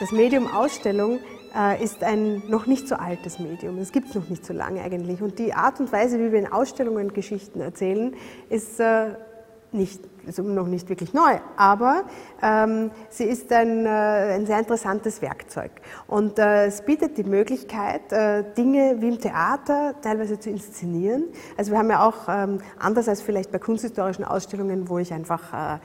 [0.00, 1.20] Das Medium Ausstellung
[1.54, 3.76] äh, ist ein noch nicht so altes Medium.
[3.76, 5.20] Es gibt es noch nicht so lange eigentlich.
[5.20, 8.16] Und die Art und Weise, wie wir in Ausstellungen Geschichten erzählen,
[8.48, 9.10] ist äh,
[9.72, 12.04] nicht, also noch nicht wirklich neu, aber
[12.42, 15.70] ähm, sie ist ein, äh, ein, sehr interessantes Werkzeug.
[16.06, 21.24] Und äh, es bietet die Möglichkeit, äh, Dinge wie im Theater teilweise zu inszenieren.
[21.58, 25.76] Also wir haben ja auch, ähm, anders als vielleicht bei kunsthistorischen Ausstellungen, wo ich einfach
[25.76, 25.78] äh,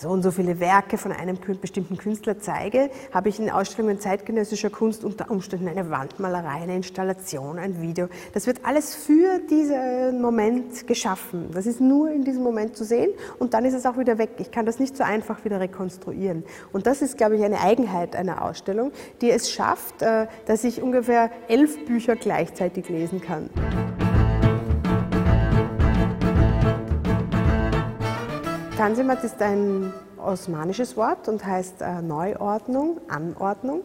[0.00, 4.70] so und so viele Werke von einem bestimmten Künstler zeige, habe ich in Ausstellungen zeitgenössischer
[4.70, 8.08] Kunst unter Umständen eine Wandmalerei, eine Installation, ein Video.
[8.32, 11.50] Das wird alles für diesen Moment geschaffen.
[11.52, 14.30] Das ist nur in diesem Moment zu sehen und dann ist es auch wieder weg.
[14.38, 16.44] Ich kann das nicht so einfach wieder rekonstruieren.
[16.72, 20.80] Und das ist, glaube ich, eine Eigenheit einer Ausstellung, die es schafft, äh, dass ich
[20.80, 23.50] ungefähr elf Bücher gleichzeitig lesen kann.
[28.80, 33.82] Tanzimat ist ein osmanisches Wort und heißt äh, Neuordnung, Anordnung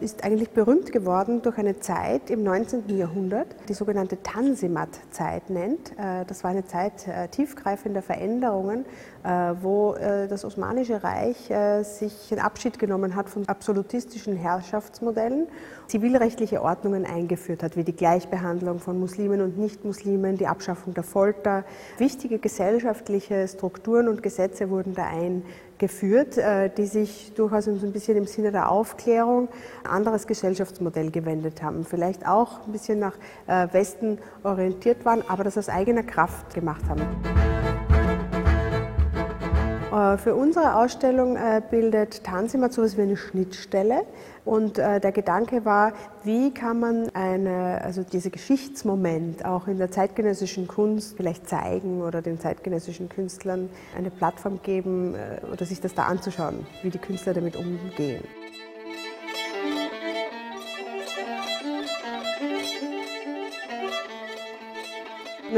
[0.00, 2.96] ist eigentlich berühmt geworden durch eine Zeit im 19.
[2.96, 5.92] Jahrhundert, die sogenannte Tanzimat-Zeit nennt.
[5.92, 8.84] Äh, das war eine Zeit äh, tiefgreifender Veränderungen,
[9.24, 11.50] äh, wo das Osmanische Reich
[11.82, 15.46] sich einen Abschied genommen hat von absolutistischen Herrschaftsmodellen,
[15.86, 21.64] zivilrechtliche Ordnungen eingeführt hat, wie die Gleichbehandlung von Muslimen und Nichtmuslimen, die Abschaffung der Folter.
[21.98, 25.44] Wichtige gesellschaftliche Strukturen und Gesetze wurden da eingeführt
[25.78, 29.48] geführt, äh, die sich durchaus ein bisschen im Sinne der Aufklärung
[29.84, 31.84] ein anderes Gesellschaftsmodell gewendet haben.
[31.84, 33.14] Vielleicht auch ein bisschen nach
[33.46, 37.02] äh, Westen orientiert waren, aber das aus eigener Kraft gemacht haben.
[39.96, 44.04] Äh, für unsere Ausstellung äh, bildet Tanzimat so etwas wie eine Schnittstelle.
[44.44, 49.90] Und äh, der Gedanke war, wie kann man eine, also diese Geschichtsmoment auch in der
[49.90, 55.16] zeitgenössischen Kunst vielleicht zeigen oder den zeitgenössischen Künstlern eine Plattform geben
[55.52, 58.22] oder sich das da anzuschauen, wie die Künstler damit umgehen.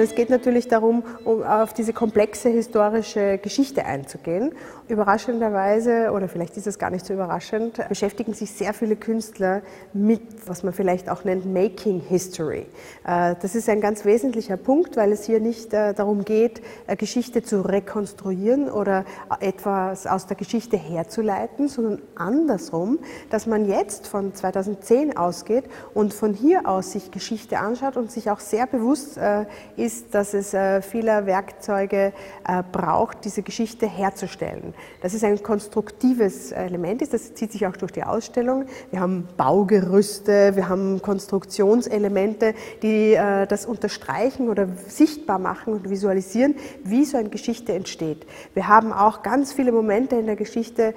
[0.01, 4.53] Es geht natürlich darum, um auf diese komplexe historische Geschichte einzugehen.
[4.87, 9.61] Überraschenderweise, oder vielleicht ist es gar nicht so überraschend, beschäftigen sich sehr viele Künstler
[9.93, 12.67] mit, was man vielleicht auch nennt, Making History.
[13.05, 16.63] Äh, das ist ein ganz wesentlicher Punkt, weil es hier nicht äh, darum geht,
[16.97, 19.05] Geschichte zu rekonstruieren oder
[19.41, 26.35] etwas aus der Geschichte herzuleiten, sondern andersrum, dass man jetzt von 2010 ausgeht und von
[26.35, 29.45] hier aus sich Geschichte anschaut und sich auch sehr bewusst äh,
[29.89, 32.13] ist, dass es äh, viele Werkzeuge
[32.47, 34.75] äh, braucht, diese Geschichte herzustellen.
[35.01, 38.67] Das ist ein konstruktives Element, das zieht sich auch durch die Ausstellung.
[38.91, 46.55] Wir haben Baugerüste, wir haben Konstruktionselemente, die äh, das unterstreichen oder sichtbar machen und visualisieren,
[46.85, 48.27] wie so eine Geschichte entsteht.
[48.53, 50.95] Wir haben auch ganz viele Momente in der Geschichte,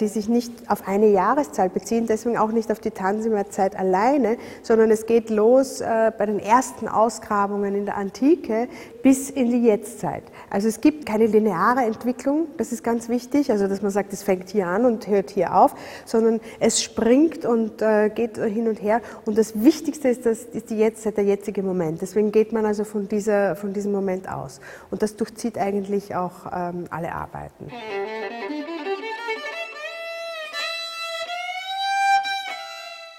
[0.00, 4.90] die sich nicht auf eine Jahreszahl beziehen, deswegen auch nicht auf die Tanzimer-Zeit alleine, sondern
[4.90, 8.68] es geht los bei den ersten Ausgrabungen in der Antike Antike
[9.02, 10.22] bis in die Jetztzeit.
[10.50, 14.22] Also es gibt keine lineare Entwicklung, das ist ganz wichtig, also dass man sagt, es
[14.22, 15.74] fängt hier an und hört hier auf,
[16.04, 19.00] sondern es springt und äh, geht hin und her.
[19.24, 22.02] Und das Wichtigste ist, das, ist die Jetztzeit, der jetzige Moment.
[22.02, 24.60] Deswegen geht man also von, dieser, von diesem Moment aus.
[24.90, 27.68] Und das durchzieht eigentlich auch ähm, alle Arbeiten.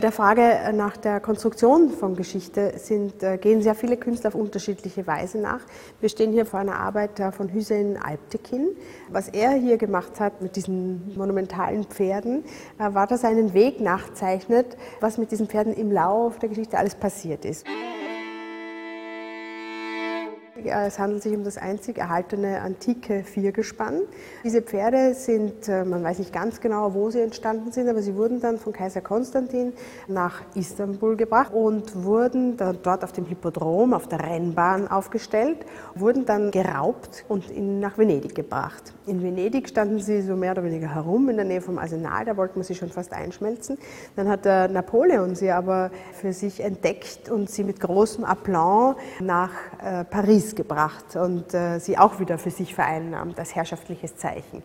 [0.02, 5.06] Der Frage nach der Konstruktion von Geschichte sind, äh, gehen sehr viele Künstler auf unterschiedliche
[5.06, 5.60] Weise nach.
[6.00, 8.70] Wir stehen hier vor einer Arbeit von Hüseyin Alptekin.
[9.10, 12.44] Was er hier gemacht hat mit diesen monumentalen Pferden,
[12.80, 16.80] äh, war, dass er einen Weg nachzeichnet, was mit diesen Pferden im Lauf der Geschichte
[16.80, 17.68] alles passiert ist.
[20.66, 24.02] Es handelt sich um das einzig erhaltene antike Viergespann.
[24.44, 28.16] Diese Pferde sind, äh, man weiß nicht ganz genau, wo sie entstanden sind, aber sie
[28.16, 29.74] wurden dann von Kaiser Konstantin
[30.08, 35.58] nach Istanbul gebracht und wurden dort auf dem Hippodrom, auf der Rennbahn aufgestellt,
[35.96, 38.94] wurden dann geraubt und nach Venedig gebracht.
[39.08, 42.38] In Venedig standen sie so mehr oder weniger herum in der Nähe vom Arsenal, da
[42.38, 43.78] wollte man sie schon fast einschmelzen.
[44.16, 49.52] Dann hat der Napoleon sie aber für sich entdeckt und sie mit großem Aplomb nach
[49.84, 50.04] äh,
[50.56, 54.64] Gebracht und äh, sie auch wieder für sich vereinnahmt als herrschaftliches Zeichen.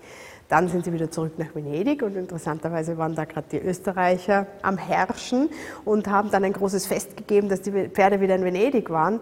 [0.49, 4.79] Dann sind sie wieder zurück nach Venedig und interessanterweise waren da gerade die Österreicher am
[4.79, 5.49] Herrschen
[5.85, 9.21] und haben dann ein großes Fest gegeben, dass die Pferde wieder in Venedig waren.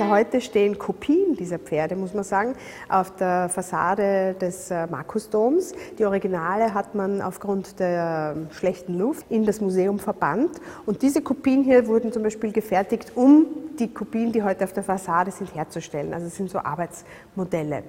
[0.00, 2.54] Heute stehen Kopien dieser Pferde, muss man sagen,
[2.88, 5.74] auf der Fassade des äh, Markusdoms.
[5.98, 10.60] Die Originale hat man aufgrund der schlechten Luft in das Museum verbannt.
[10.86, 13.46] Und diese Kopien hier wurden zum Beispiel gefertigt, um
[13.78, 16.12] die Kopien, die heute auf der Fassade sind, herzustellen.
[16.12, 17.84] Also es sind so Arbeitsmodelle.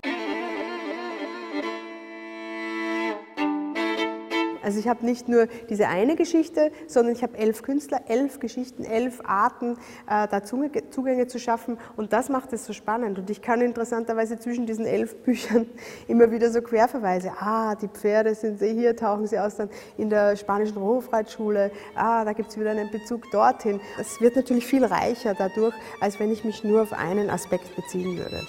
[4.64, 8.84] Also ich habe nicht nur diese eine Geschichte, sondern ich habe elf Künstler, elf Geschichten,
[8.84, 9.78] elf Arten,
[10.10, 13.20] äh, da Zugänge zu schaffen und das macht es so spannend.
[13.20, 15.68] Und ich kann interessanterweise zwischen diesen elf Büchern
[16.08, 17.32] immer wieder so Querverweise.
[17.40, 21.72] Ah, die Pferde sind hier, tauchen sie aus dann in der spanischen Hofreitschule.
[21.96, 23.80] Ah, da gibt es wieder einen Bezug dorthin.
[24.00, 28.18] Es wird natürlich viel reicher dadurch, als wenn ich mich nur auf einen Aspekt beziehen
[28.18, 28.42] würde.